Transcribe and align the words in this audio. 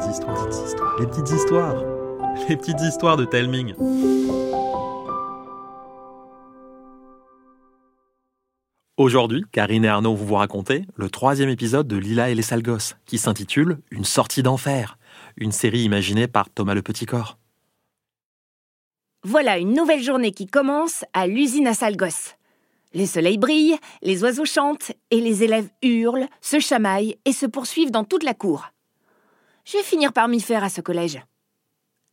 les 0.00 1.06
petites 1.06 1.30
histoires, 1.30 1.76
les 2.48 2.56
petites 2.56 2.80
histoires 2.80 3.16
de 3.18 3.24
Telming. 3.26 3.74
Aujourd'hui, 8.96 9.44
Karine 9.52 9.84
et 9.84 9.88
Arnaud 9.88 10.14
vont 10.14 10.24
vous 10.24 10.34
raconter 10.34 10.84
le 10.96 11.10
troisième 11.10 11.48
épisode 11.50 11.86
de 11.86 11.96
Lila 11.96 12.30
et 12.30 12.34
les 12.34 12.42
sales 12.42 12.62
qui 13.04 13.18
s'intitule 13.18 13.78
Une 13.90 14.04
sortie 14.04 14.42
d'enfer, 14.42 14.98
une 15.36 15.52
série 15.52 15.80
imaginée 15.80 16.28
par 16.28 16.48
Thomas 16.48 16.74
le 16.74 16.82
Petit 16.82 17.06
Corps. 17.06 17.38
Voilà 19.22 19.58
une 19.58 19.74
nouvelle 19.74 20.02
journée 20.02 20.32
qui 20.32 20.46
commence 20.46 21.04
à 21.12 21.26
l'usine 21.26 21.66
à 21.66 21.74
sales 21.74 21.96
gosses. 21.96 22.36
Les 22.94 23.06
soleils 23.06 23.38
brillent, 23.38 23.78
les 24.02 24.22
oiseaux 24.22 24.46
chantent 24.46 24.92
et 25.10 25.20
les 25.20 25.44
élèves 25.44 25.68
hurlent, 25.82 26.26
se 26.40 26.58
chamaillent 26.58 27.16
et 27.26 27.32
se 27.32 27.46
poursuivent 27.46 27.90
dans 27.90 28.04
toute 28.04 28.24
la 28.24 28.34
cour. 28.34 28.70
Je 29.64 29.76
vais 29.76 29.82
finir 29.82 30.12
par 30.12 30.28
m'y 30.28 30.40
faire 30.40 30.64
à 30.64 30.68
ce 30.68 30.80
collège. 30.80 31.20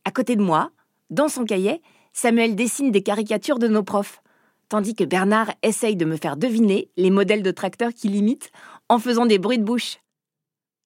À 0.04 0.10
côté 0.10 0.36
de 0.36 0.42
moi, 0.42 0.70
dans 1.10 1.28
son 1.28 1.44
cahier, 1.44 1.82
Samuel 2.12 2.54
dessine 2.56 2.90
des 2.90 3.02
caricatures 3.02 3.58
de 3.58 3.68
nos 3.68 3.82
profs, 3.82 4.22
tandis 4.68 4.94
que 4.94 5.04
Bernard 5.04 5.52
essaye 5.62 5.96
de 5.96 6.04
me 6.04 6.16
faire 6.16 6.36
deviner 6.36 6.90
les 6.96 7.10
modèles 7.10 7.42
de 7.42 7.50
tracteurs 7.50 7.94
qu'il 7.94 8.14
imite 8.14 8.50
en 8.88 8.98
faisant 8.98 9.26
des 9.26 9.38
bruits 9.38 9.58
de 9.58 9.64
bouche. 9.64 9.98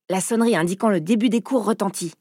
La 0.08 0.20
sonnerie 0.20 0.56
indiquant 0.56 0.88
le 0.88 1.00
début 1.00 1.28
des 1.28 1.42
cours 1.42 1.64
retentit. 1.64 2.12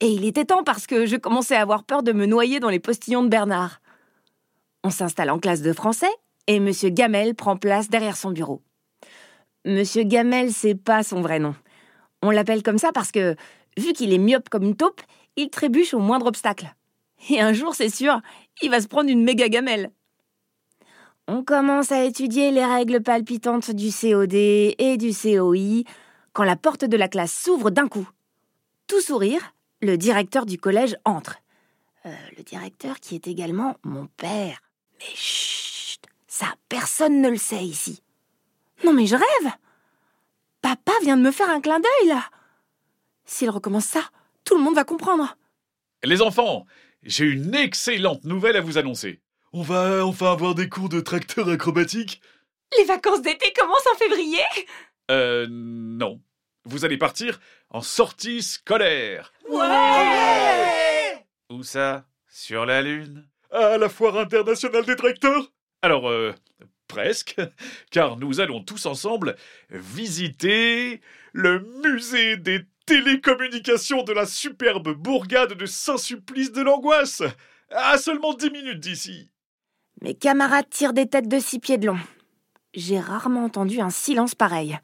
Et 0.00 0.08
il 0.08 0.24
était 0.24 0.44
temps 0.44 0.64
parce 0.64 0.86
que 0.86 1.06
je 1.06 1.16
commençais 1.16 1.56
à 1.56 1.62
avoir 1.62 1.84
peur 1.84 2.02
de 2.02 2.12
me 2.12 2.26
noyer 2.26 2.60
dans 2.60 2.70
les 2.70 2.80
postillons 2.80 3.22
de 3.22 3.28
Bernard. 3.28 3.80
On 4.82 4.90
s'installe 4.90 5.30
en 5.30 5.38
classe 5.38 5.62
de 5.62 5.72
français 5.72 6.10
et 6.46 6.56
M. 6.56 6.70
Gamel 6.90 7.34
prend 7.34 7.56
place 7.56 7.88
derrière 7.88 8.16
son 8.16 8.30
bureau. 8.30 8.62
Monsieur 9.64 10.02
Gamel, 10.02 10.52
c'est 10.52 10.74
pas 10.74 11.02
son 11.02 11.22
vrai 11.22 11.38
nom. 11.38 11.54
On 12.24 12.30
l'appelle 12.30 12.62
comme 12.62 12.78
ça 12.78 12.90
parce 12.90 13.12
que, 13.12 13.36
vu 13.76 13.92
qu'il 13.92 14.14
est 14.14 14.18
myope 14.18 14.48
comme 14.48 14.62
une 14.62 14.76
taupe, 14.76 15.02
il 15.36 15.50
trébuche 15.50 15.92
au 15.92 15.98
moindre 15.98 16.24
obstacle. 16.24 16.74
Et 17.28 17.38
un 17.38 17.52
jour, 17.52 17.74
c'est 17.74 17.90
sûr, 17.90 18.22
il 18.62 18.70
va 18.70 18.80
se 18.80 18.88
prendre 18.88 19.10
une 19.10 19.22
méga 19.22 19.50
gamelle. 19.50 19.90
On 21.28 21.44
commence 21.44 21.92
à 21.92 22.02
étudier 22.02 22.50
les 22.50 22.64
règles 22.64 23.02
palpitantes 23.02 23.70
du 23.70 23.90
COD 23.90 24.32
et 24.32 24.96
du 24.96 25.12
COI 25.12 25.82
quand 26.32 26.44
la 26.44 26.56
porte 26.56 26.86
de 26.86 26.96
la 26.96 27.08
classe 27.08 27.34
s'ouvre 27.34 27.68
d'un 27.68 27.88
coup. 27.88 28.08
Tout 28.86 29.02
sourire, 29.02 29.54
le 29.82 29.98
directeur 29.98 30.46
du 30.46 30.56
collège 30.56 30.96
entre. 31.04 31.36
Euh, 32.06 32.14
le 32.38 32.42
directeur 32.42 33.00
qui 33.00 33.16
est 33.16 33.28
également 33.28 33.76
mon 33.82 34.06
père. 34.16 34.62
Mais 34.98 35.14
chut, 35.14 36.00
ça 36.26 36.46
personne 36.70 37.20
ne 37.20 37.28
le 37.28 37.36
sait 37.36 37.64
ici. 37.64 38.02
Non 38.82 38.94
mais 38.94 39.04
je 39.04 39.16
rêve. 39.16 39.52
Papa 40.64 40.92
vient 41.02 41.18
de 41.18 41.22
me 41.22 41.30
faire 41.30 41.50
un 41.50 41.60
clin 41.60 41.78
d'œil 41.78 42.08
là. 42.08 42.24
S'il 43.26 43.50
recommence 43.50 43.84
ça, 43.84 44.00
tout 44.46 44.56
le 44.56 44.62
monde 44.62 44.74
va 44.74 44.84
comprendre. 44.84 45.36
Les 46.02 46.22
enfants, 46.22 46.64
j'ai 47.02 47.26
une 47.26 47.54
excellente 47.54 48.24
nouvelle 48.24 48.56
à 48.56 48.62
vous 48.62 48.78
annoncer. 48.78 49.20
On 49.52 49.60
va 49.60 50.06
enfin 50.06 50.32
avoir 50.32 50.54
des 50.54 50.70
cours 50.70 50.88
de 50.88 51.00
tracteur 51.00 51.50
acrobatique 51.50 52.22
Les 52.78 52.84
vacances 52.84 53.20
d'été 53.20 53.52
commencent 53.52 53.86
en 53.92 53.98
février 53.98 54.40
Euh, 55.10 55.46
non. 55.50 56.22
Vous 56.64 56.86
allez 56.86 56.96
partir 56.96 57.40
en 57.68 57.82
sortie 57.82 58.42
scolaire. 58.42 59.34
Ouais 59.50 61.26
Où 61.50 61.62
ça? 61.62 62.06
Sur 62.26 62.64
la 62.64 62.80
Lune? 62.80 63.28
À 63.50 63.76
la 63.76 63.90
foire 63.90 64.16
internationale 64.16 64.86
des 64.86 64.96
tracteurs? 64.96 65.52
Alors, 65.82 66.08
euh, 66.08 66.32
presque, 66.88 67.36
car 67.90 68.16
nous 68.16 68.40
allons 68.40 68.62
tous 68.62 68.86
ensemble 68.86 69.36
visiter 69.70 71.00
le 71.32 71.60
musée 71.82 72.36
des 72.36 72.60
télécommunications 72.86 74.02
de 74.02 74.12
la 74.12 74.26
superbe 74.26 74.90
bourgade 74.94 75.54
de 75.54 75.66
Saint-Supplice 75.66 76.52
de 76.52 76.62
l'Angoisse, 76.62 77.22
à 77.70 77.98
seulement 77.98 78.34
10 78.34 78.50
minutes 78.50 78.80
d'ici. 78.80 79.30
Mes 80.02 80.14
camarades 80.14 80.68
tirent 80.68 80.92
des 80.92 81.06
têtes 81.06 81.28
de 81.28 81.38
six 81.38 81.58
pieds 81.58 81.78
de 81.78 81.86
long. 81.86 81.98
J'ai 82.74 82.98
rarement 82.98 83.44
entendu 83.44 83.80
un 83.80 83.90
silence 83.90 84.34
pareil. 84.34 84.78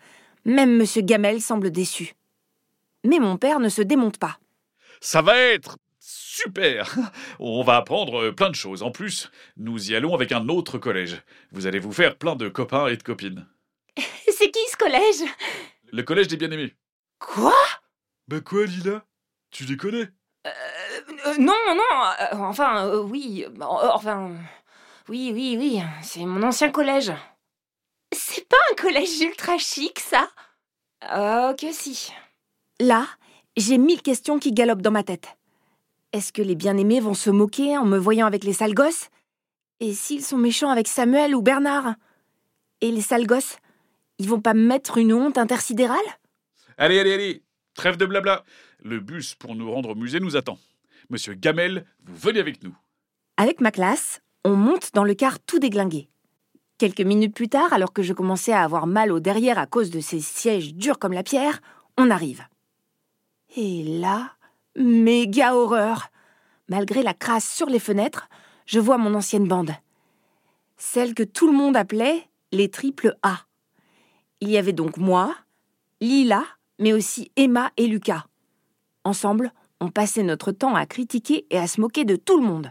Même 0.44 0.76
Monsieur 0.76 1.02
Gamel 1.02 1.40
semble 1.40 1.70
déçu. 1.70 2.14
Mais 3.04 3.18
mon 3.18 3.36
père 3.36 3.60
ne 3.60 3.68
se 3.68 3.82
démonte 3.82 4.18
pas. 4.18 4.38
Ça 5.00 5.22
va 5.22 5.36
être 5.38 5.76
super 6.36 6.96
On 7.40 7.62
va 7.62 7.76
apprendre 7.76 8.22
euh, 8.22 8.32
plein 8.32 8.50
de 8.50 8.54
choses. 8.54 8.82
En 8.82 8.90
plus, 8.90 9.30
nous 9.56 9.90
y 9.90 9.94
allons 9.94 10.14
avec 10.14 10.32
un 10.32 10.48
autre 10.48 10.78
collège. 10.78 11.22
Vous 11.52 11.66
allez 11.66 11.78
vous 11.78 11.92
faire 11.92 12.16
plein 12.16 12.36
de 12.36 12.48
copains 12.48 12.86
et 12.88 12.96
de 12.96 13.02
copines. 13.02 13.46
C'est 13.96 14.50
qui 14.50 14.60
ce 14.70 14.76
collège? 14.76 15.30
Le 15.92 16.02
collège 16.02 16.28
des 16.28 16.36
bien-aimés. 16.36 16.74
Quoi? 17.18 17.54
Bah 18.28 18.40
quoi, 18.40 18.64
Lila? 18.66 19.04
Tu 19.50 19.64
les 19.64 19.76
connais? 19.76 20.08
Euh, 20.46 21.34
Non, 21.38 21.52
non, 21.68 21.82
euh, 22.20 22.36
enfin, 22.36 22.86
euh, 22.86 23.02
oui, 23.02 23.44
euh, 23.44 23.62
enfin, 23.64 24.30
oui, 25.08 25.32
oui, 25.34 25.56
oui, 25.58 25.82
c'est 26.02 26.24
mon 26.24 26.42
ancien 26.44 26.70
collège. 26.70 27.12
C'est 28.12 28.48
pas 28.48 28.56
un 28.70 28.74
collège 28.76 29.20
ultra 29.20 29.58
chic, 29.58 29.98
ça? 29.98 30.30
Oh, 31.14 31.52
que 31.58 31.72
si. 31.72 32.12
Là, 32.78 33.06
j'ai 33.56 33.78
mille 33.78 34.02
questions 34.02 34.38
qui 34.38 34.52
galopent 34.52 34.82
dans 34.82 34.90
ma 34.90 35.02
tête. 35.02 35.36
Est-ce 36.12 36.32
que 36.32 36.42
les 36.42 36.56
bien-aimés 36.56 36.98
vont 36.98 37.14
se 37.14 37.30
moquer 37.30 37.78
en 37.78 37.84
me 37.84 37.96
voyant 37.96 38.26
avec 38.26 38.42
les 38.42 38.52
sales 38.52 38.74
gosses? 38.74 39.10
Et 39.78 39.94
s'ils 39.94 40.24
sont 40.24 40.38
méchants 40.38 40.70
avec 40.70 40.88
Samuel 40.88 41.36
ou 41.36 41.42
Bernard? 41.42 41.94
Et 42.80 42.90
les 42.90 43.00
sales 43.00 43.26
gosses, 43.26 43.58
ils 44.18 44.28
vont 44.28 44.40
pas 44.40 44.54
me 44.54 44.66
mettre 44.66 44.98
une 44.98 45.12
honte 45.12 45.38
intersidérale? 45.38 45.98
Allez, 46.78 46.98
allez, 46.98 47.12
allez 47.14 47.42
Trêve 47.74 47.96
de 47.96 48.06
blabla 48.06 48.44
Le 48.82 48.98
bus 48.98 49.36
pour 49.36 49.54
nous 49.54 49.70
rendre 49.70 49.90
au 49.90 49.94
musée 49.94 50.18
nous 50.18 50.36
attend. 50.36 50.58
Monsieur 51.10 51.34
Gamel, 51.34 51.86
vous 52.04 52.16
venez 52.16 52.40
avec 52.40 52.62
nous. 52.64 52.76
Avec 53.36 53.60
ma 53.60 53.70
classe, 53.70 54.20
on 54.44 54.56
monte 54.56 54.92
dans 54.94 55.04
le 55.04 55.14
car 55.14 55.38
tout 55.38 55.60
déglingué. 55.60 56.08
Quelques 56.78 57.00
minutes 57.02 57.34
plus 57.34 57.48
tard, 57.48 57.72
alors 57.72 57.92
que 57.92 58.02
je 58.02 58.12
commençais 58.12 58.52
à 58.52 58.62
avoir 58.62 58.86
mal 58.86 59.12
au 59.12 59.20
derrière 59.20 59.58
à 59.58 59.66
cause 59.66 59.90
de 59.90 60.00
ces 60.00 60.20
sièges 60.20 60.74
durs 60.74 60.98
comme 60.98 61.12
la 61.12 61.22
pierre, 61.22 61.60
on 61.96 62.10
arrive. 62.10 62.42
Et 63.56 63.84
là, 63.84 64.32
méga 64.76 65.54
horreur. 65.54 66.10
Malgré 66.68 67.02
la 67.02 67.14
crasse 67.14 67.48
sur 67.48 67.66
les 67.66 67.78
fenêtres, 67.78 68.28
je 68.66 68.78
vois 68.78 68.98
mon 68.98 69.14
ancienne 69.14 69.48
bande. 69.48 69.72
Celle 70.76 71.14
que 71.14 71.22
tout 71.22 71.46
le 71.46 71.56
monde 71.56 71.76
appelait 71.76 72.28
les 72.52 72.70
triple 72.70 73.16
A. 73.22 73.40
Il 74.40 74.50
y 74.50 74.56
avait 74.56 74.72
donc 74.72 74.96
moi, 74.96 75.34
Lila, 76.00 76.44
mais 76.78 76.92
aussi 76.92 77.30
Emma 77.36 77.70
et 77.76 77.86
Lucas. 77.86 78.24
Ensemble, 79.04 79.52
on 79.80 79.88
passait 79.88 80.22
notre 80.22 80.52
temps 80.52 80.74
à 80.74 80.86
critiquer 80.86 81.46
et 81.50 81.58
à 81.58 81.66
se 81.66 81.80
moquer 81.80 82.04
de 82.04 82.16
tout 82.16 82.38
le 82.38 82.46
monde. 82.46 82.70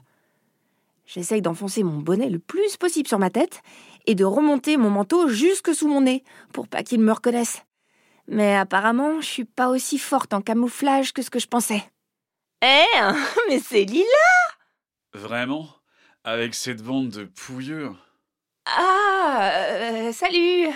J'essaye 1.05 1.41
d'enfoncer 1.41 1.83
mon 1.83 1.97
bonnet 1.97 2.29
le 2.29 2.39
plus 2.39 2.77
possible 2.77 3.07
sur 3.07 3.17
ma 3.19 3.31
tête 3.31 3.61
et 4.05 4.15
de 4.15 4.23
remonter 4.23 4.77
mon 4.77 4.91
manteau 4.91 5.27
jusque 5.27 5.73
sous 5.73 5.87
mon 5.87 6.01
nez 6.01 6.23
pour 6.53 6.67
pas 6.67 6.83
qu'ils 6.83 6.99
me 6.99 7.11
reconnaissent. 7.11 7.63
Mais 8.31 8.55
apparemment, 8.55 9.21
je 9.21 9.25
suis 9.27 9.45
pas 9.45 9.69
aussi 9.69 9.97
forte 9.97 10.33
en 10.33 10.41
camouflage 10.41 11.13
que 11.13 11.21
ce 11.21 11.29
que 11.31 11.39
je 11.39 11.47
pensais. 11.47 11.83
Eh, 12.61 12.85
mais 13.49 13.59
c'est 13.59 13.83
Lila 13.85 14.05
Vraiment? 15.13 15.67
Avec 16.23 16.53
cette 16.53 16.83
bande 16.83 17.09
de 17.09 17.23
pouilleux 17.23 17.91
Ah, 18.65 19.51
euh, 19.53 20.11
salut 20.11 20.67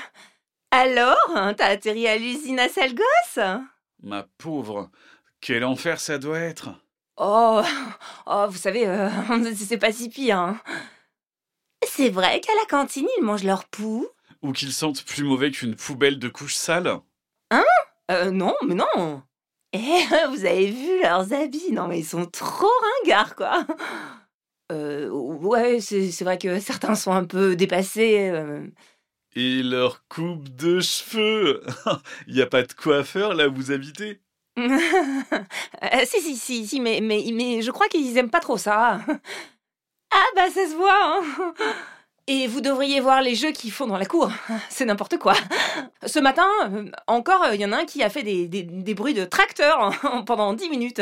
Alors, 0.71 1.17
t'as 1.57 1.67
atterri 1.67 2.07
à 2.07 2.17
l'usine 2.17 2.59
à 2.59 2.69
sale 2.69 2.95
gosse? 2.95 3.45
Ma 4.01 4.23
pauvre 4.37 4.89
Quel 5.41 5.63
enfer 5.63 5.99
ça 5.99 6.17
doit 6.17 6.39
être 6.39 6.69
Oh, 7.17 7.61
oh, 8.25 8.47
vous 8.49 8.57
savez, 8.57 8.87
euh, 8.87 9.09
c'est 9.55 9.77
pas 9.77 9.91
si 9.91 10.09
pire. 10.09 10.39
hein. 10.39 10.59
C'est 11.85 12.09
vrai 12.09 12.41
qu'à 12.41 12.53
la 12.55 12.65
cantine, 12.65 13.07
ils 13.19 13.23
mangent 13.23 13.43
leur 13.43 13.65
poux? 13.65 14.07
Ou 14.41 14.51
qu'ils 14.51 14.73
sentent 14.73 15.03
plus 15.05 15.23
mauvais 15.23 15.51
qu'une 15.51 15.75
poubelle 15.75 16.17
de 16.17 16.27
couche 16.29 16.55
sale 16.55 16.99
Euh, 18.11 18.31
non, 18.31 18.53
mais 18.65 18.75
non. 18.75 19.23
Eh, 19.73 19.79
vous 20.29 20.45
avez 20.45 20.69
vu 20.71 21.01
leurs 21.01 21.33
habits 21.33 21.71
Non, 21.71 21.87
mais 21.87 21.99
ils 21.99 22.05
sont 22.05 22.25
trop 22.25 22.69
ringards, 23.03 23.35
quoi. 23.35 23.65
Euh, 24.71 25.09
ouais, 25.09 25.79
c'est 25.81 26.21
vrai 26.23 26.37
que 26.37 26.59
certains 26.59 26.95
sont 26.95 27.11
un 27.11 27.25
peu 27.25 27.55
dépassés. 27.55 28.29
euh. 28.31 28.65
Et 29.35 29.63
leur 29.63 30.07
coupe 30.07 30.49
de 30.55 30.79
cheveux 30.79 31.63
Il 32.27 32.35
y 32.37 32.41
a 32.41 32.45
pas 32.47 32.61
de 32.63 32.73
coiffeur 32.73 33.33
là 33.33 33.47
où 33.47 33.53
vous 33.55 33.71
habitez? 33.71 34.19
Euh, 34.61 36.05
si, 36.05 36.21
si, 36.21 36.37
si, 36.37 36.65
si, 36.67 36.79
mais, 36.79 37.01
mais, 37.01 37.25
mais 37.33 37.61
je 37.61 37.69
crois 37.71 37.87
qu'ils 37.89 38.17
aiment 38.17 38.29
pas 38.29 38.39
trop 38.39 38.57
ça. 38.57 39.01
Ah, 40.11 40.25
bah, 40.35 40.49
ça 40.49 40.65
se 40.67 40.75
voit, 40.75 41.19
hein. 41.19 41.53
Et 42.27 42.47
vous 42.47 42.61
devriez 42.61 43.01
voir 43.01 43.21
les 43.21 43.35
jeux 43.35 43.51
qu'ils 43.51 43.71
font 43.71 43.85
dans 43.87 43.97
la 43.97 44.05
cour. 44.05 44.31
C'est 44.69 44.85
n'importe 44.85 45.17
quoi. 45.17 45.33
Ce 46.05 46.19
matin, 46.19 46.47
euh, 46.71 46.89
encore, 47.07 47.45
il 47.53 47.59
y 47.59 47.65
en 47.65 47.71
a 47.73 47.77
un 47.79 47.85
qui 47.85 48.01
a 48.01 48.09
fait 48.09 48.23
des, 48.23 48.47
des- 48.47 48.63
des 48.63 48.93
bruits 48.93 49.13
de 49.13 49.25
tracteur 49.25 49.91
pendant 50.25 50.53
dix 50.53 50.69
minutes. 50.69 51.01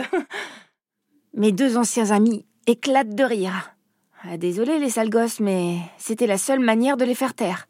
Mes 1.33 1.51
deux 1.51 1.77
anciens 1.77 2.11
amis 2.11 2.45
éclatent 2.67 3.15
de 3.15 3.23
rire. 3.23 3.75
Ah, 4.23 4.37
Désolé 4.37 4.79
les 4.79 4.89
sales 4.89 5.09
gosses, 5.09 5.39
mais 5.39 5.77
c'était 5.97 6.27
la 6.27 6.37
seule 6.37 6.59
manière 6.59 6.97
de 6.97 7.05
les 7.05 7.15
faire 7.15 7.33
taire. 7.33 7.67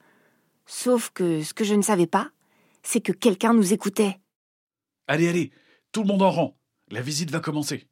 Sauf 0.65 1.09
que 1.13 1.44
ce 1.44 1.54
que 1.54 1.63
je 1.63 1.75
ne 1.75 1.81
savais 1.81 2.07
pas, 2.07 2.30
c'est 2.83 3.01
que 3.01 3.12
quelqu'un 3.12 3.54
nous 3.54 3.74
écoutait. 3.74 4.18
Allez, 5.07 5.27
allez, 5.27 5.51
tout 5.92 6.01
le 6.04 6.07
monde 6.07 6.21
en 6.21 6.31
rang. 6.31 6.56
La 6.89 7.01
visite 7.01 7.31
va 7.31 7.39
commencer. 7.42 7.86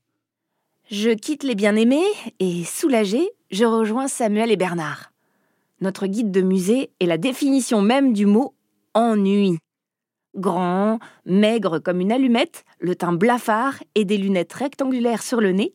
Je 0.90 1.10
quitte 1.12 1.44
les 1.44 1.56
bien-aimés 1.56 2.04
et, 2.40 2.64
soulagé, 2.64 3.30
je 3.52 3.66
rejoins 3.66 4.08
Samuel 4.08 4.52
et 4.52 4.58
Bernard. 4.58 5.12
Notre 5.82 6.08
guide 6.08 6.32
de 6.32 6.42
musée 6.42 6.92
est 7.00 7.06
la 7.06 7.18
définition 7.18 7.82
même 7.82 8.14
du 8.14 8.26
mot 8.26 8.54
ennui. 8.94 9.58
Grand, 10.36 11.00
maigre 11.26 11.80
comme 11.80 12.02
une 12.02 12.12
allumette, 12.12 12.64
le 12.80 12.96
teint 12.96 13.14
blafard 13.14 13.76
et 13.96 14.06
des 14.06 14.18
lunettes 14.18 14.54
rectangulaires 14.54 15.24
sur 15.24 15.42
le 15.42 15.52
nez, 15.52 15.74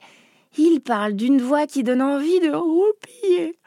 il 0.57 0.81
parle 0.81 1.15
d'une 1.15 1.41
voix 1.41 1.67
qui 1.67 1.83
donne 1.83 2.03
envie 2.03 2.41
de 2.41 2.55
roupiller. 2.55 3.59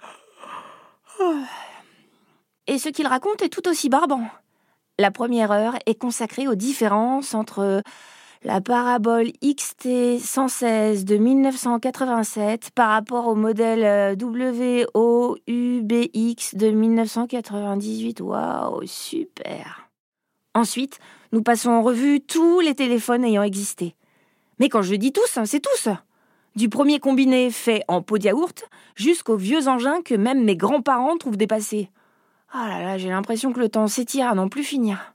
Et 2.68 2.78
ce 2.78 2.90
qu'il 2.90 3.08
raconte 3.08 3.42
est 3.42 3.50
tout 3.50 3.68
aussi 3.68 3.90
barbant. 3.90 4.28
La 5.00 5.12
première 5.12 5.52
heure 5.52 5.76
est 5.86 5.96
consacrée 5.96 6.48
aux 6.48 6.56
différences 6.56 7.34
entre 7.34 7.82
la 8.44 8.62
parabole 8.62 9.28
XT116 9.44 11.04
de 11.04 11.18
1987 11.18 12.72
par 12.72 12.90
rapport 12.90 13.28
au 13.28 13.36
modèle 13.36 14.18
WOUBX 14.20 14.96
de 16.56 16.70
1998. 16.70 18.22
Waouh, 18.22 18.86
super. 18.86 19.90
Ensuite, 20.54 21.00
nous 21.32 21.42
passons 21.42 21.70
en 21.70 21.82
revue 21.82 22.22
tous 22.22 22.60
les 22.60 22.76
téléphones 22.76 23.26
ayant 23.26 23.44
existé. 23.44 23.96
Mais 24.60 24.70
quand 24.70 24.82
je 24.82 24.96
dis 24.96 25.12
tous, 25.12 25.40
c'est 25.46 25.60
tous. 25.60 25.90
Du 26.56 26.70
premier 26.70 27.00
combiné 27.00 27.52
fait 27.52 27.84
en 27.88 28.02
pot 28.02 28.18
de 28.18 28.24
yaourt 28.24 28.68
jusqu'aux 28.96 29.38
vieux 29.38 29.68
engins 29.68 30.02
que 30.02 30.16
même 30.16 30.44
mes 30.44 30.56
grands-parents 30.56 31.18
trouvent 31.18 31.38
dépassés. 31.38 31.92
Ah 32.52 32.68
là 32.70 32.82
là, 32.82 32.98
j'ai 32.98 33.10
l'impression 33.10 33.54
que 33.54 33.60
le 33.60 33.70
temps 33.70 33.88
s'étire 33.88 34.28
à 34.28 34.36
n'en 34.36 34.50
plus 34.50 34.64
finir. 34.64 35.14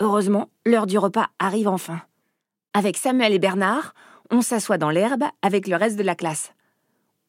Heureusement, 0.00 0.48
l'heure 0.66 0.86
du 0.86 0.98
repas 0.98 1.28
arrive 1.38 1.68
enfin. 1.68 2.02
Avec 2.72 2.96
Samuel 2.96 3.32
et 3.32 3.40
Bernard, 3.40 3.94
on 4.30 4.42
s'assoit 4.42 4.78
dans 4.78 4.90
l'herbe 4.90 5.24
avec 5.42 5.66
le 5.66 5.74
reste 5.74 5.96
de 5.96 6.04
la 6.04 6.14
classe. 6.14 6.52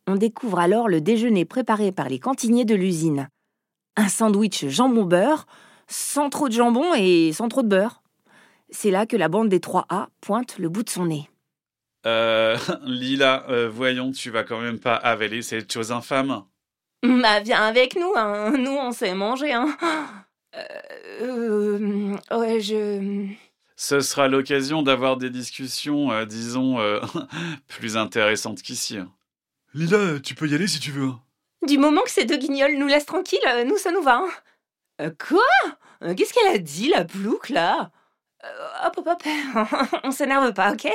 On 0.05 0.15
découvre 0.15 0.59
alors 0.59 0.87
le 0.87 1.01
déjeuner 1.01 1.45
préparé 1.45 1.91
par 1.91 2.09
les 2.09 2.19
cantiniers 2.19 2.65
de 2.65 2.75
l'usine. 2.75 3.27
Un 3.97 4.07
sandwich 4.07 4.67
jambon-beurre, 4.67 5.47
sans 5.87 6.29
trop 6.29 6.47
de 6.47 6.53
jambon 6.53 6.93
et 6.95 7.33
sans 7.33 7.49
trop 7.49 7.63
de 7.63 7.67
beurre. 7.67 8.03
C'est 8.69 8.91
là 8.91 9.05
que 9.05 9.17
la 9.17 9.29
bande 9.29 9.49
des 9.49 9.59
3A 9.59 10.07
pointe 10.21 10.59
le 10.59 10.69
bout 10.69 10.83
de 10.83 10.89
son 10.89 11.05
nez. 11.05 11.27
Euh, 12.05 12.55
Lila, 12.83 13.45
euh, 13.49 13.67
voyons, 13.67 14.11
tu 14.11 14.29
vas 14.29 14.43
quand 14.43 14.61
même 14.61 14.79
pas 14.79 14.95
avaler 14.95 15.41
cette 15.41 15.71
chose 15.71 15.91
infâme. 15.91 16.43
Bah, 17.03 17.39
viens 17.39 17.63
avec 17.63 17.95
nous, 17.95 18.13
hein. 18.15 18.51
nous 18.57 18.71
on 18.71 18.91
sait 18.91 19.15
manger. 19.15 19.53
Hein. 19.53 19.75
Euh, 21.21 22.17
ouais, 22.31 22.59
je. 22.59 23.29
Ce 23.83 23.99
sera 23.99 24.27
l'occasion 24.27 24.83
d'avoir 24.83 25.17
des 25.17 25.31
discussions, 25.31 26.11
euh, 26.11 26.25
disons, 26.25 26.79
euh, 26.79 26.99
plus 27.67 27.97
intéressantes 27.97 28.61
qu'ici. 28.61 28.99
Lila, 29.73 30.19
tu 30.19 30.35
peux 30.35 30.47
y 30.47 30.53
aller 30.53 30.67
si 30.67 30.79
tu 30.79 30.91
veux. 30.91 31.09
Du 31.65 31.79
moment 31.79 32.03
que 32.03 32.11
ces 32.11 32.25
deux 32.25 32.37
guignols 32.37 32.77
nous 32.77 32.85
laissent 32.85 33.07
tranquilles, 33.07 33.39
nous 33.65 33.77
ça 33.77 33.91
nous 33.91 34.03
va. 34.03 34.17
Hein. 34.17 34.29
Euh, 35.01 35.09
quoi? 35.27 36.13
Qu'est-ce 36.15 36.31
qu'elle 36.31 36.53
a 36.53 36.59
dit, 36.59 36.89
la 36.89 37.05
plouque, 37.05 37.49
là? 37.49 37.89
Euh, 38.43 38.67
Hop, 38.85 38.99
hop, 38.99 39.07
hop, 39.07 39.23
on 40.03 40.11
s'énerve 40.11 40.53
pas, 40.53 40.73
ok? 40.73 40.87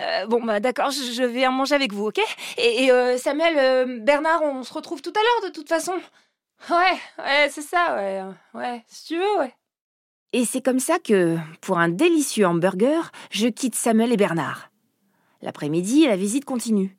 Euh, 0.00 0.26
Bon, 0.26 0.42
bah 0.42 0.60
d'accord, 0.60 0.92
je 0.92 1.22
vais 1.22 1.46
en 1.46 1.52
manger 1.52 1.74
avec 1.74 1.92
vous, 1.92 2.06
ok? 2.06 2.20
Et, 2.56 2.84
et, 2.84 2.90
euh, 2.90 3.18
Samuel, 3.18 3.58
euh, 3.58 3.98
Bernard, 4.00 4.42
on 4.44 4.62
se 4.62 4.72
retrouve 4.72 5.02
tout 5.02 5.12
à 5.14 5.20
l'heure 5.20 5.50
de 5.50 5.54
toute 5.54 5.68
façon. 5.68 5.92
Ouais, 6.70 6.98
ouais, 7.18 7.50
c'est 7.50 7.60
ça, 7.60 7.96
ouais, 7.96 8.22
ouais, 8.54 8.82
si 8.88 9.08
tu 9.08 9.18
veux, 9.18 9.38
ouais. 9.40 9.54
Et 10.32 10.44
c'est 10.44 10.60
comme 10.60 10.78
ça 10.78 10.98
que, 10.98 11.36
pour 11.60 11.78
un 11.78 11.88
délicieux 11.88 12.46
hamburger, 12.46 13.10
je 13.30 13.48
quitte 13.48 13.74
Samuel 13.74 14.12
et 14.12 14.16
Bernard. 14.16 14.70
L'après-midi, 15.42 16.06
la 16.06 16.16
visite 16.16 16.44
continue. 16.44 16.96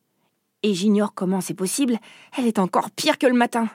Et 0.63 0.74
j'ignore 0.74 1.13
comment 1.13 1.42
c'est 1.42 1.54
possible, 1.54 1.98
elle 2.38 2.45
est 2.45 2.60
encore 2.60 2.92
pire 2.92 3.18
que 3.18 3.28
le 3.28 3.33
matin. 3.33 3.69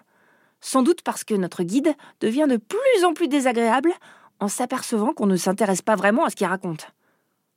Sans 0.60 0.82
doute 0.82 1.02
parce 1.02 1.24
que 1.24 1.34
notre 1.34 1.62
guide 1.62 1.94
devient 2.20 2.46
de 2.48 2.56
plus 2.56 3.04
en 3.04 3.14
plus 3.14 3.28
désagréable 3.28 3.92
en 4.40 4.48
s'apercevant 4.48 5.12
qu'on 5.12 5.26
ne 5.26 5.36
s'intéresse 5.36 5.82
pas 5.82 5.96
vraiment 5.96 6.24
à 6.24 6.30
ce 6.30 6.36
qu'il 6.36 6.46
raconte. 6.46 6.92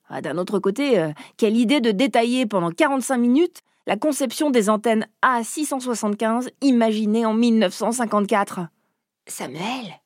Ah, 0.07 0.22
D'un 0.22 0.38
autre 0.38 0.60
côté, 0.60 1.00
euh, 1.00 1.12
quelle 1.38 1.57
idée 1.57 1.81
de 1.81 1.92
détailler 1.92 2.46
pendant 2.46 2.72
45 2.72 3.18
minutes 3.18 3.62
la 3.88 3.98
conception 3.98 4.51
des 4.51 4.69
antennes 4.69 5.07
A675 5.24 6.50
imaginées 6.62 7.25
en 7.25 7.34
1954. 7.34 8.68
Samuel, 9.28 10.00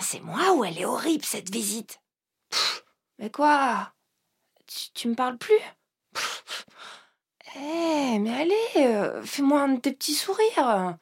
c'est 0.00 0.20
moi 0.20 0.52
ou 0.54 0.64
elle 0.64 0.78
est 0.78 0.84
horrible, 0.84 1.24
cette 1.24 1.50
visite? 1.50 2.00
Mais 3.18 3.30
quoi? 3.30 3.92
Tu, 4.66 4.90
tu 4.94 5.08
me 5.08 5.14
parles 5.14 5.38
plus? 5.38 5.58
Eh, 7.56 8.18
mais 8.18 8.34
allez, 8.34 8.86
euh, 8.86 9.22
fais-moi 9.22 9.62
un 9.62 9.68
de 9.74 9.80
tes 9.80 9.92
petits 9.92 10.14
sourires. 10.14 10.96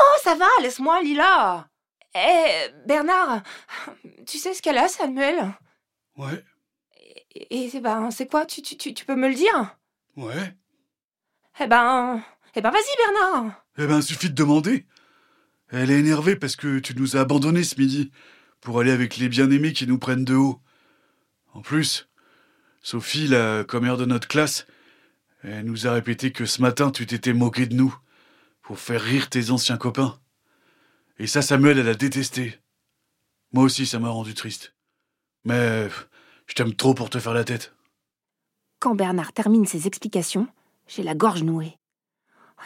Oh, 0.00 0.18
ça 0.22 0.34
va, 0.34 0.46
laisse-moi, 0.62 1.02
Lila. 1.02 1.68
Eh, 2.14 2.68
Bernard, 2.86 3.42
tu 4.26 4.38
sais 4.38 4.54
ce 4.54 4.62
qu'elle 4.62 4.78
a, 4.78 4.88
Samuel? 4.88 5.52
Ouais, 6.16 6.44
Et, 7.34 7.66
et 7.74 7.80
ben, 7.80 8.10
c'est 8.10 8.26
quoi? 8.26 8.46
Tu, 8.46 8.62
tu, 8.62 8.76
tu, 8.76 8.94
tu 8.94 9.04
peux 9.04 9.16
me 9.16 9.28
le 9.28 9.34
dire? 9.34 9.76
Ouais. 10.16 10.56
Eh 11.60 11.66
ben, 11.66 12.22
eh 12.54 12.60
ben, 12.60 12.70
vas-y, 12.70 12.96
Bernard. 12.96 13.64
Eh 13.78 13.86
ben, 13.86 14.02
suffit 14.02 14.30
de 14.30 14.34
demander. 14.34 14.86
Elle 15.68 15.90
est 15.90 16.00
énervée 16.00 16.36
parce 16.36 16.56
que 16.56 16.78
tu 16.80 16.94
nous 16.94 17.16
as 17.16 17.20
abandonnés 17.20 17.64
ce 17.64 17.80
midi 17.80 18.10
pour 18.62 18.80
aller 18.80 18.92
avec 18.92 19.18
les 19.18 19.28
bien-aimés 19.28 19.74
qui 19.74 19.86
nous 19.86 19.98
prennent 19.98 20.24
de 20.24 20.34
haut. 20.34 20.58
En 21.52 21.60
plus, 21.60 22.08
Sophie, 22.80 23.26
la 23.26 23.64
commère 23.64 23.98
de 23.98 24.06
notre 24.06 24.28
classe, 24.28 24.66
elle 25.42 25.66
nous 25.66 25.86
a 25.86 25.92
répété 25.92 26.32
que 26.32 26.46
ce 26.46 26.62
matin 26.62 26.90
tu 26.90 27.04
t'étais 27.04 27.34
moqué 27.34 27.66
de 27.66 27.74
nous 27.74 27.94
pour 28.62 28.78
faire 28.78 29.02
rire 29.02 29.28
tes 29.28 29.50
anciens 29.50 29.76
copains. 29.76 30.18
Et 31.18 31.26
ça, 31.26 31.42
Samuel, 31.42 31.78
elle 31.78 31.88
a 31.88 31.94
détesté. 31.94 32.58
Moi 33.52 33.64
aussi, 33.64 33.84
ça 33.84 33.98
m'a 33.98 34.08
rendu 34.08 34.32
triste. 34.32 34.74
Mais 35.44 35.88
je 36.46 36.54
t'aime 36.54 36.74
trop 36.74 36.94
pour 36.94 37.10
te 37.10 37.18
faire 37.18 37.34
la 37.34 37.44
tête. 37.44 37.74
Quand 38.78 38.94
Bernard 38.94 39.32
termine 39.32 39.66
ses 39.66 39.86
explications, 39.86 40.46
j'ai 40.86 41.02
la 41.02 41.14
gorge 41.14 41.42
nouée. 41.42 41.76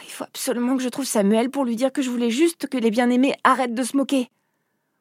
Il 0.05 0.11
faut 0.11 0.25
absolument 0.25 0.77
que 0.77 0.83
je 0.83 0.91
trouve 0.91 1.07
Samuel 1.07 1.51
pour 1.51 1.65
lui 1.65 1.75
dire 1.75 1.91
que 1.91 2.03
je 2.03 2.11
voulais 2.11 2.31
juste 2.31 2.67
que 2.69 2.77
les 2.77 2.91
bien-aimés 2.91 3.35
arrêtent 3.45 3.75
de 3.75 3.83
se 3.83 3.97
moquer. 3.97 4.29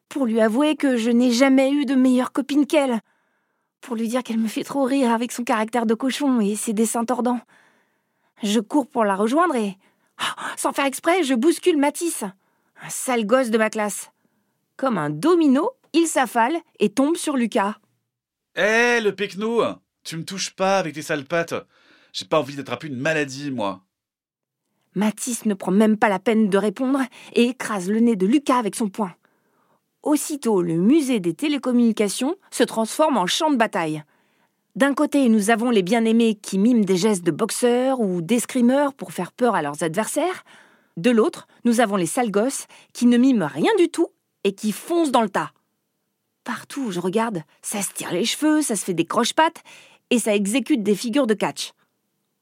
Pour 0.08 0.26
lui 0.26 0.40
avouer 0.40 0.76
que 0.76 0.96
je 0.96 1.10
n'ai 1.10 1.32
jamais 1.32 1.70
eu 1.70 1.84
de 1.84 1.94
meilleure 1.94 2.32
copine 2.32 2.66
qu'elle. 2.66 3.00
Pour 3.80 3.96
lui 3.96 4.08
dire 4.08 4.22
qu'elle 4.22 4.38
me 4.38 4.48
fait 4.48 4.64
trop 4.64 4.84
rire 4.84 5.12
avec 5.12 5.32
son 5.32 5.44
caractère 5.44 5.86
de 5.86 5.94
cochon 5.94 6.40
et 6.40 6.56
ses 6.56 6.72
dessins 6.72 7.04
tordants. 7.04 7.40
Je 8.42 8.60
cours 8.60 8.88
pour 8.88 9.04
la 9.04 9.16
rejoindre 9.16 9.56
et, 9.56 9.76
oh, 10.20 10.42
sans 10.56 10.72
faire 10.72 10.86
exprès, 10.86 11.22
je 11.22 11.34
bouscule 11.34 11.78
Matisse, 11.78 12.24
un 12.82 12.88
sale 12.88 13.26
gosse 13.26 13.50
de 13.50 13.58
ma 13.58 13.70
classe. 13.70 14.10
Comme 14.76 14.98
un 14.98 15.10
domino, 15.10 15.70
il 15.92 16.06
s'affale 16.06 16.56
et 16.78 16.90
tombe 16.90 17.16
sur 17.16 17.36
Lucas. 17.36 17.76
Hé, 18.54 19.00
le 19.00 19.14
pecno 19.14 19.62
Tu 20.04 20.16
me 20.16 20.24
touches 20.24 20.50
pas 20.50 20.78
avec 20.78 20.94
tes 20.94 21.02
sales 21.02 21.24
pattes. 21.24 21.54
J'ai 22.12 22.26
pas 22.26 22.38
envie 22.38 22.56
d'attraper 22.56 22.88
une 22.88 22.96
maladie, 22.98 23.50
moi. 23.50 23.82
Matisse 24.94 25.44
ne 25.44 25.54
prend 25.54 25.72
même 25.72 25.98
pas 25.98 26.08
la 26.08 26.18
peine 26.18 26.48
de 26.48 26.58
répondre 26.58 27.00
et 27.34 27.48
écrase 27.48 27.90
le 27.90 28.00
nez 28.00 28.16
de 28.16 28.26
Lucas 28.26 28.58
avec 28.58 28.74
son 28.74 28.88
poing. 28.88 29.14
Aussitôt, 30.06 30.62
le 30.62 30.76
musée 30.76 31.18
des 31.18 31.34
télécommunications 31.34 32.36
se 32.52 32.62
transforme 32.62 33.16
en 33.16 33.26
champ 33.26 33.50
de 33.50 33.56
bataille. 33.56 34.04
D'un 34.76 34.94
côté, 34.94 35.28
nous 35.28 35.50
avons 35.50 35.68
les 35.68 35.82
bien-aimés 35.82 36.36
qui 36.36 36.58
miment 36.58 36.84
des 36.84 36.96
gestes 36.96 37.24
de 37.24 37.32
boxeurs 37.32 37.98
ou 37.98 38.22
d'escrimeurs 38.22 38.94
pour 38.94 39.12
faire 39.12 39.32
peur 39.32 39.56
à 39.56 39.62
leurs 39.62 39.82
adversaires. 39.82 40.44
De 40.96 41.10
l'autre, 41.10 41.48
nous 41.64 41.80
avons 41.80 41.96
les 41.96 42.06
sales 42.06 42.30
gosses 42.30 42.68
qui 42.92 43.06
ne 43.06 43.18
miment 43.18 43.48
rien 43.48 43.72
du 43.78 43.88
tout 43.88 44.06
et 44.44 44.52
qui 44.52 44.70
foncent 44.70 45.10
dans 45.10 45.22
le 45.22 45.28
tas. 45.28 45.50
Partout 46.44 46.82
où 46.82 46.90
je 46.92 47.00
regarde, 47.00 47.42
ça 47.60 47.82
se 47.82 47.92
tire 47.92 48.12
les 48.12 48.24
cheveux, 48.24 48.62
ça 48.62 48.76
se 48.76 48.84
fait 48.84 48.94
des 48.94 49.06
croche-pattes 49.06 49.64
et 50.10 50.20
ça 50.20 50.36
exécute 50.36 50.84
des 50.84 50.94
figures 50.94 51.26
de 51.26 51.34
catch. 51.34 51.72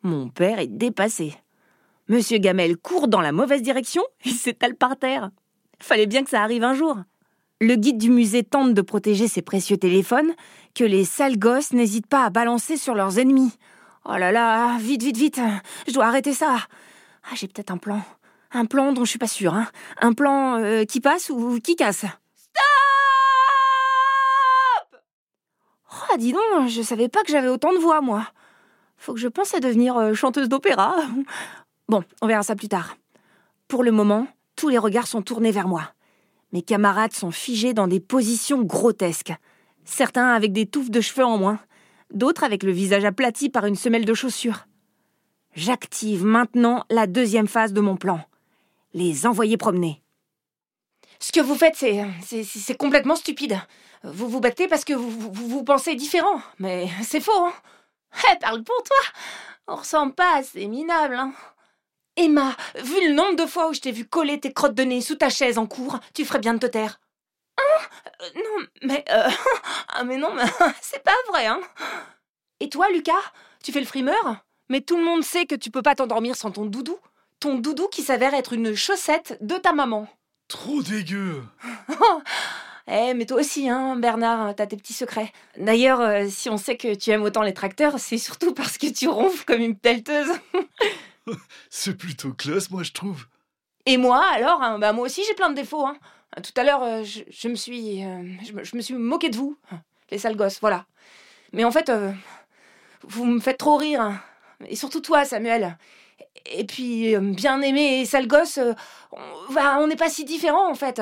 Mon 0.02 0.28
père 0.28 0.58
est 0.58 0.66
dépassé. 0.66 1.32
Monsieur 2.08 2.36
Gamel 2.36 2.76
court 2.76 3.08
dans 3.08 3.22
la 3.22 3.32
mauvaise 3.32 3.62
direction 3.62 4.02
et 4.26 4.30
s'étale 4.32 4.74
par 4.74 4.98
terre. 4.98 5.30
Fallait 5.80 6.06
bien 6.06 6.24
que 6.24 6.30
ça 6.30 6.42
arrive 6.42 6.62
un 6.62 6.74
jour. 6.74 6.98
Le 7.64 7.76
guide 7.76 7.96
du 7.96 8.10
musée 8.10 8.44
tente 8.44 8.74
de 8.74 8.82
protéger 8.82 9.26
ses 9.26 9.40
précieux 9.40 9.78
téléphones, 9.78 10.34
que 10.74 10.84
les 10.84 11.06
sales 11.06 11.38
gosses 11.38 11.72
n'hésitent 11.72 12.06
pas 12.06 12.26
à 12.26 12.28
balancer 12.28 12.76
sur 12.76 12.94
leurs 12.94 13.18
ennemis. 13.18 13.52
Oh 14.04 14.16
là 14.18 14.32
là, 14.32 14.76
vite, 14.76 15.02
vite, 15.02 15.16
vite, 15.16 15.40
je 15.88 15.94
dois 15.94 16.04
arrêter 16.04 16.34
ça. 16.34 16.58
Ah, 17.22 17.34
j'ai 17.34 17.48
peut-être 17.48 17.70
un 17.70 17.78
plan. 17.78 18.02
Un 18.52 18.66
plan 18.66 18.92
dont 18.92 19.06
je 19.06 19.08
suis 19.08 19.18
pas 19.18 19.26
sûre. 19.26 19.54
Hein. 19.54 19.66
Un 20.02 20.12
plan 20.12 20.58
euh, 20.58 20.84
qui 20.84 21.00
passe 21.00 21.30
ou 21.30 21.58
qui 21.58 21.74
casse. 21.74 22.04
Oh, 25.90 26.16
dis 26.18 26.34
donc, 26.34 26.68
je 26.68 26.82
savais 26.82 27.08
pas 27.08 27.22
que 27.22 27.32
j'avais 27.32 27.48
autant 27.48 27.72
de 27.72 27.78
voix, 27.78 28.02
moi. 28.02 28.26
Faut 28.98 29.14
que 29.14 29.20
je 29.20 29.28
pense 29.28 29.54
à 29.54 29.60
devenir 29.60 29.96
euh, 29.96 30.12
chanteuse 30.12 30.50
d'opéra. 30.50 30.96
Bon, 31.88 32.02
on 32.20 32.26
verra 32.26 32.42
ça 32.42 32.56
plus 32.56 32.68
tard. 32.68 32.96
Pour 33.68 33.84
le 33.84 33.90
moment, 33.90 34.26
tous 34.54 34.68
les 34.68 34.78
regards 34.78 35.06
sont 35.06 35.22
tournés 35.22 35.50
vers 35.50 35.68
moi. 35.68 35.93
Mes 36.54 36.62
camarades 36.62 37.12
sont 37.12 37.32
figés 37.32 37.74
dans 37.74 37.88
des 37.88 37.98
positions 37.98 38.62
grotesques. 38.62 39.32
Certains 39.84 40.28
avec 40.28 40.52
des 40.52 40.66
touffes 40.66 40.90
de 40.90 41.00
cheveux 41.00 41.24
en 41.24 41.36
moins, 41.36 41.58
d'autres 42.12 42.44
avec 42.44 42.62
le 42.62 42.70
visage 42.70 43.04
aplati 43.04 43.50
par 43.50 43.66
une 43.66 43.74
semelle 43.74 44.04
de 44.04 44.14
chaussure. 44.14 44.68
J'active 45.56 46.24
maintenant 46.24 46.84
la 46.90 47.08
deuxième 47.08 47.48
phase 47.48 47.72
de 47.72 47.80
mon 47.80 47.96
plan. 47.96 48.20
Les 48.92 49.26
envoyer 49.26 49.56
promener. 49.56 50.00
Ce 51.18 51.32
que 51.32 51.40
vous 51.40 51.56
faites, 51.56 51.74
c'est, 51.74 52.04
c'est, 52.22 52.76
complètement 52.76 53.16
stupide. 53.16 53.58
Vous 54.04 54.28
vous 54.28 54.40
battez 54.40 54.68
parce 54.68 54.84
que 54.84 54.94
vous, 54.94 55.10
vous, 55.10 55.48
vous 55.48 55.64
pensez 55.64 55.96
différent. 55.96 56.40
Mais 56.60 56.88
c'est 57.02 57.20
faux, 57.20 57.32
hein. 57.34 57.52
Eh, 58.30 58.38
parle 58.38 58.62
pour 58.62 58.80
toi. 58.84 58.96
On 59.66 59.74
ressemble 59.74 60.14
pas, 60.14 60.44
c'est 60.44 60.66
minable, 60.66 61.16
hein. 61.16 61.32
Emma, 62.16 62.56
vu 62.76 63.08
le 63.08 63.12
nombre 63.14 63.36
de 63.36 63.46
fois 63.46 63.68
où 63.68 63.74
je 63.74 63.80
t'ai 63.80 63.90
vu 63.92 64.04
coller 64.06 64.38
tes 64.38 64.52
crottes 64.52 64.74
de 64.74 64.84
nez 64.84 65.00
sous 65.00 65.16
ta 65.16 65.30
chaise 65.30 65.58
en 65.58 65.66
cours, 65.66 65.98
tu 66.14 66.24
ferais 66.24 66.38
bien 66.38 66.54
de 66.54 66.58
te 66.60 66.66
taire. 66.66 67.00
Hein? 67.58 67.84
Euh, 68.22 68.28
Non, 68.36 68.66
mais... 68.82 69.04
euh, 69.10 69.28
ah, 69.88 70.04
mais 70.04 70.16
non, 70.16 70.32
mais 70.34 70.44
c'est 70.80 71.02
pas 71.02 71.14
vrai, 71.28 71.46
hein. 71.46 71.60
Et 72.60 72.68
toi, 72.68 72.88
Lucas 72.90 73.12
Tu 73.62 73.72
fais 73.72 73.80
le 73.80 73.86
frimeur? 73.86 74.36
Mais 74.68 74.80
tout 74.80 74.96
le 74.96 75.04
monde 75.04 75.24
sait 75.24 75.46
que 75.46 75.54
tu 75.56 75.70
peux 75.70 75.82
pas 75.82 75.94
t'endormir 75.94 76.36
sans 76.36 76.50
ton 76.50 76.64
doudou. 76.66 76.98
Ton 77.40 77.56
doudou 77.56 77.88
qui 77.88 78.02
s'avère 78.02 78.32
être 78.34 78.52
une 78.52 78.74
chaussette 78.74 79.36
de 79.40 79.56
ta 79.56 79.72
maman. 79.72 80.06
Trop 80.48 80.82
dégueu 80.82 81.42
Eh, 82.86 83.14
mais 83.14 83.24
toi 83.24 83.40
aussi, 83.40 83.66
hein, 83.70 83.96
Bernard, 83.96 84.54
t'as 84.54 84.66
tes 84.66 84.76
petits 84.76 84.92
secrets. 84.92 85.32
D'ailleurs, 85.56 86.02
euh, 86.02 86.26
si 86.28 86.50
on 86.50 86.58
sait 86.58 86.76
que 86.76 86.94
tu 86.94 87.10
aimes 87.10 87.22
autant 87.22 87.40
les 87.40 87.54
tracteurs, 87.54 87.98
c'est 87.98 88.18
surtout 88.18 88.52
parce 88.52 88.76
que 88.76 88.86
tu 88.92 89.08
ronfles 89.08 89.44
comme 89.46 89.62
une 89.62 89.74
pelleteuse. 89.76 90.28
C'est 91.70 91.96
plutôt 91.96 92.32
classe, 92.32 92.70
moi, 92.70 92.82
je 92.82 92.92
trouve. 92.92 93.26
Et 93.86 93.96
moi, 93.96 94.24
alors, 94.32 94.62
hein, 94.62 94.78
bah 94.78 94.92
moi 94.92 95.04
aussi 95.04 95.22
j'ai 95.26 95.34
plein 95.34 95.50
de 95.50 95.56
défauts. 95.56 95.86
Hein. 95.86 95.96
Tout 96.42 96.58
à 96.58 96.64
l'heure, 96.64 96.82
euh, 96.82 97.04
je, 97.04 97.48
me 97.48 97.54
suis, 97.54 98.04
euh, 98.04 98.80
suis 98.80 98.94
moqué 98.94 99.28
de 99.28 99.36
vous, 99.36 99.56
les 100.10 100.18
sales 100.18 100.36
gosses, 100.36 100.58
voilà. 100.60 100.86
Mais 101.52 101.64
en 101.64 101.70
fait, 101.70 101.90
euh, 101.90 102.10
vous 103.02 103.24
me 103.26 103.40
faites 103.40 103.58
trop 103.58 103.76
rire. 103.76 104.00
hein. 104.00 104.20
Et 104.68 104.76
surtout 104.76 105.00
toi, 105.00 105.24
Samuel. 105.24 105.76
Et 106.46 106.64
puis, 106.64 107.16
bien 107.18 107.60
aimé 107.60 108.00
et 108.00 108.04
sale 108.06 108.26
gosse, 108.26 108.58
on 109.12 109.52
bah, 109.52 109.76
on 109.78 109.86
n'est 109.86 109.96
pas 109.96 110.08
si 110.08 110.24
différents 110.24 110.70
en 110.70 110.74
fait. 110.74 111.00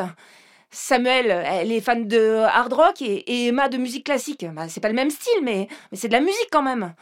Samuel, 0.71 1.31
elle 1.31 1.71
est 1.71 1.81
fan 1.81 2.09
de 2.09 2.45
hard 2.47 2.73
rock 2.73 3.03
et, 3.03 3.47
Emma 3.47 3.69
de 3.69 3.79
musique 3.79 4.05
classique. 4.05 4.45
Bah, 4.53 4.69
c'est 4.69 4.81
pas 4.81 4.89
le 4.89 4.95
même 4.95 5.11
style, 5.11 5.43
mais 5.43 5.69
c'est 5.93 6.09
de 6.09 6.13
la 6.13 6.21
musique 6.21 6.49
quand 6.51 6.63
même. 6.63 6.95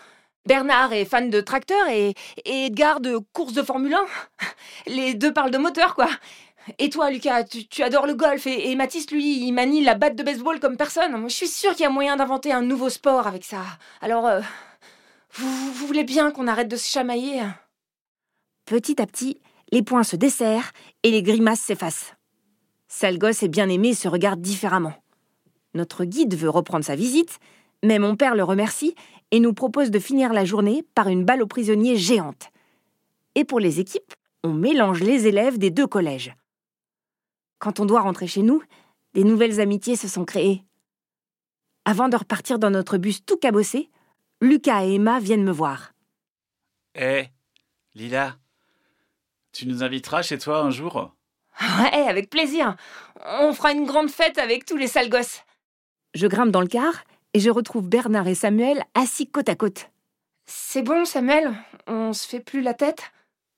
Bernard 0.47 0.92
est 0.92 1.04
fan 1.04 1.30
de 1.30 1.40
tracteur 1.40 1.88
et, 1.88 2.14
Edgar 2.44 3.00
de 3.00 3.18
course 3.32 3.52
de 3.52 3.62
Formule 3.62 3.94
1. 3.94 4.04
Les 4.87 5.14
deux 5.14 5.32
parlent 5.32 5.50
de 5.50 5.59
moteur, 5.59 5.94
quoi. 5.94 6.09
Et 6.78 6.90
toi, 6.90 7.11
Lucas, 7.11 7.44
tu, 7.44 7.82
adores 7.82 8.06
le 8.06 8.14
golf 8.14 8.47
et, 8.47 8.75
Mathis, 8.75 9.11
lui, 9.11 9.47
il 9.47 9.52
manie 9.52 9.82
la 9.82 9.94
batte 9.94 10.16
de 10.16 10.23
baseball 10.23 10.61
comme 10.61 10.76
personne. 10.76 11.28
Je 11.28 11.35
suis 11.35 11.49
sûre 11.49 11.73
qu'il 11.73 11.82
y 11.82 11.87
a 11.87 11.90
moyen 11.90 12.16
d'inventer 12.16 12.52
un 12.52 12.62
nouveau 12.62 12.88
sport 12.88 13.26
avec 13.26 13.44
ça. 13.44 13.62
Alors, 14.00 14.26
euh, 14.26 14.40
vous, 15.32 15.73
voulez 15.87 16.04
bien 16.04 16.30
qu'on 16.30 16.49
arrête 16.49 16.68
de 16.68 16.76
se 16.76 16.88
chamailler? 16.88 17.42
Petit 18.66 19.00
à 19.00 19.06
petit, 19.06 19.40
les 19.73 19.82
poings 19.82 20.04
se 20.04 20.16
desserrent 20.16 20.73
et 21.02 21.11
les 21.11 21.23
grimaces 21.23 21.61
s'effacent. 21.61 22.14
Salgos 22.88 23.42
et 23.42 23.49
bien-aimé 23.49 23.94
se 23.94 24.09
regardent 24.09 24.42
différemment. 24.42 24.94
Notre 25.75 26.04
guide 26.04 26.35
veut 26.35 26.50
reprendre 26.50 26.85
sa 26.85 26.97
visite, 26.97 27.38
mais 27.82 27.99
mon 27.99 28.16
père 28.16 28.35
le 28.35 28.44
remercie 28.44 28.94
et 29.31 29.41
nous 29.41 29.55
propose 29.55 29.91
de 29.91 29.99
finir 29.99 30.33
la 30.33 30.45
journée 30.45 30.85
par 30.95 31.09
une 31.09 31.25
balle 31.25 31.43
aux 31.43 31.47
prisonniers 31.47 31.97
géante. 31.97 32.51
Et 33.35 33.45
pour 33.45 33.61
les 33.61 33.81
équipes, 33.81 34.15
on 34.43 34.53
mélange 34.53 35.01
les 35.01 35.27
élèves 35.27 35.59
des 35.59 35.71
deux 35.71 35.87
collèges. 35.87 36.35
Quand 37.59 37.79
on 37.79 37.87
doit 37.87 38.01
rentrer 38.01 38.27
chez 38.27 38.43
nous, 38.43 38.63
des 39.15 39.25
nouvelles 39.25 39.61
amitiés 39.61 39.97
se 39.97 40.09
sont 40.09 40.25
créées. 40.25 40.65
Avant 41.85 42.09
de 42.09 42.17
repartir 42.17 42.59
dans 42.59 42.71
notre 42.71 42.99
bus 42.99 43.25
tout 43.25 43.37
cabossé, 43.37 43.91
Lucas 44.41 44.85
et 44.85 44.95
Emma 44.95 45.21
viennent 45.21 45.45
me 45.45 45.53
voir. 45.53 45.93
Eh, 46.95 47.25
Lila, 47.95 48.37
tu 49.53 49.67
nous 49.67 49.83
inviteras 49.83 50.23
chez 50.23 50.39
toi 50.39 50.63
un 50.63 50.71
jour? 50.71 51.15
Ouais, 51.61 52.09
avec 52.09 52.31
plaisir. 52.31 52.77
On 53.25 53.53
fera 53.53 53.73
une 53.73 53.85
grande 53.85 54.11
fête 54.11 54.39
avec 54.39 54.65
tous 54.65 54.77
les 54.77 54.87
sales 54.87 55.11
gosses. 55.11 55.43
Je 56.15 56.27
grimpe 56.27 56.51
dans 56.51 56.63
le 56.63 56.67
car 56.67 57.05
et 57.35 57.41
je 57.41 57.51
retrouve 57.51 57.89
Bernard 57.89 58.29
et 58.29 58.35
Samuel 58.35 58.85
assis 58.95 59.29
côte 59.31 59.49
à 59.49 59.55
côte. 59.55 59.91
C'est 60.47 60.83
bon, 60.83 61.05
Samuel 61.05 61.53
On 61.87 62.13
se 62.13 62.27
fait 62.27 62.41
plus 62.41 62.61
la 62.61 62.75
tête? 62.75 63.13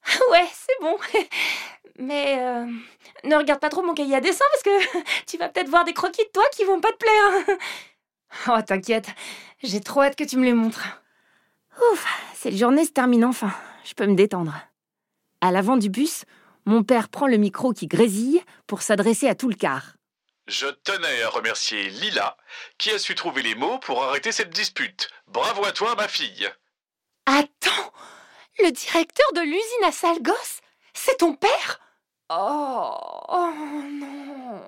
Ouais, 0.31 0.47
c'est 0.51 0.81
bon. 0.81 0.97
Mais 1.99 2.39
euh, 2.39 2.65
ne 3.23 3.35
regarde 3.35 3.59
pas 3.59 3.69
trop 3.69 3.83
mon 3.83 3.93
cahier 3.93 4.15
à 4.15 4.21
dessin 4.21 4.45
parce 4.51 4.63
que 4.63 4.99
tu 5.27 5.37
vas 5.37 5.49
peut-être 5.49 5.69
voir 5.69 5.85
des 5.85 5.93
croquis 5.93 6.23
de 6.23 6.31
toi 6.31 6.43
qui 6.51 6.65
vont 6.65 6.81
pas 6.81 6.91
te 6.91 6.97
plaire. 6.97 7.57
Oh, 8.49 8.61
t'inquiète, 8.65 9.09
j'ai 9.61 9.79
trop 9.79 10.01
hâte 10.01 10.15
que 10.15 10.23
tu 10.23 10.37
me 10.37 10.43
les 10.43 10.53
montres. 10.53 11.01
Ouf, 11.91 12.05
cette 12.33 12.57
journée 12.57 12.85
se 12.85 12.91
termine 12.91 13.25
enfin. 13.25 13.51
Je 13.83 13.93
peux 13.93 14.07
me 14.07 14.15
détendre. 14.15 14.55
À 15.41 15.51
l'avant 15.51 15.77
du 15.77 15.89
bus, 15.89 16.25
mon 16.65 16.83
père 16.83 17.09
prend 17.09 17.27
le 17.27 17.37
micro 17.37 17.73
qui 17.73 17.87
grésille 17.87 18.41
pour 18.65 18.81
s'adresser 18.81 19.27
à 19.27 19.35
tout 19.35 19.49
le 19.49 19.55
car. 19.55 19.95
Je 20.47 20.67
tenais 20.67 21.23
à 21.23 21.29
remercier 21.29 21.89
Lila, 21.89 22.35
qui 22.77 22.91
a 22.91 22.99
su 22.99 23.15
trouver 23.15 23.41
les 23.41 23.55
mots 23.55 23.79
pour 23.79 24.03
arrêter 24.03 24.31
cette 24.31 24.49
dispute. 24.49 25.09
Bravo 25.27 25.63
à 25.65 25.71
toi, 25.71 25.95
ma 25.95 26.07
fille. 26.07 26.49
Attends, 27.25 27.93
le 28.59 28.71
directeur 28.71 29.27
de 29.35 29.41
l'usine 29.41 29.83
à 29.85 29.91
sale 29.91 30.21
gosse, 30.21 30.59
c'est 30.93 31.17
ton 31.17 31.33
père? 31.35 31.79
Oh, 32.29 32.97
oh 33.29 33.53
non. 33.89 34.61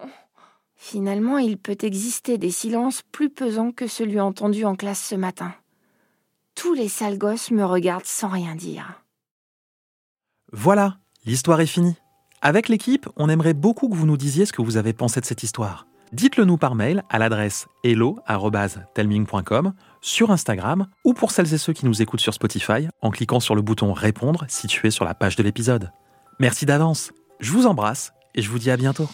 Finalement, 0.77 1.39
il 1.39 1.57
peut 1.57 1.77
exister 1.81 2.37
des 2.37 2.51
silences 2.51 3.01
plus 3.11 3.29
pesants 3.29 3.71
que 3.71 3.87
celui 3.87 4.19
entendu 4.19 4.65
en 4.65 4.75
classe 4.75 5.03
ce 5.03 5.15
matin. 5.15 5.53
Tous 6.53 6.73
les 6.73 6.89
sales 6.89 7.17
gosses 7.17 7.51
me 7.51 7.65
regardent 7.65 8.05
sans 8.05 8.29
rien 8.29 8.55
dire. 8.55 9.01
Voilà, 10.51 10.97
l'histoire 11.25 11.59
est 11.59 11.65
finie. 11.65 11.97
Avec 12.41 12.69
l'équipe, 12.69 13.07
on 13.15 13.29
aimerait 13.29 13.53
beaucoup 13.53 13.89
que 13.89 13.95
vous 13.95 14.05
nous 14.05 14.17
disiez 14.17 14.45
ce 14.45 14.53
que 14.53 14.61
vous 14.61 14.77
avez 14.77 14.93
pensé 14.93 15.19
de 15.19 15.25
cette 15.25 15.43
histoire. 15.43 15.87
Dites-le 16.11 16.45
nous 16.45 16.57
par 16.57 16.75
mail 16.75 17.03
à 17.09 17.17
l'adresse 17.19 17.67
hello@telming.com, 17.83 19.73
sur 20.01 20.31
Instagram 20.31 20.87
ou 21.03 21.13
pour 21.13 21.31
celles 21.31 21.53
et 21.53 21.57
ceux 21.57 21.73
qui 21.73 21.85
nous 21.85 22.01
écoutent 22.01 22.21
sur 22.21 22.33
Spotify 22.33 22.87
en 23.01 23.09
cliquant 23.09 23.39
sur 23.39 23.55
le 23.55 23.61
bouton 23.61 23.91
répondre 23.93 24.45
situé 24.47 24.91
sur 24.91 25.05
la 25.05 25.15
page 25.15 25.35
de 25.35 25.43
l'épisode. 25.43 25.91
Merci 26.39 26.65
d'avance. 26.65 27.11
Je 27.39 27.51
vous 27.51 27.65
embrasse 27.65 28.13
et 28.35 28.41
je 28.41 28.49
vous 28.49 28.59
dis 28.59 28.71
à 28.71 28.77
bientôt. 28.77 29.09